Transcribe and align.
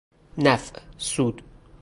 نفع 0.37 0.79
سود 0.97 1.43